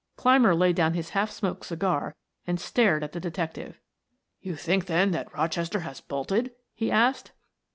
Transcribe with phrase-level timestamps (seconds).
[0.15, 2.15] Clymer laid down his half smoked cigar
[2.47, 3.79] and stared at the detective.
[4.39, 7.33] "You think then that Rochester has bolted?" he asked.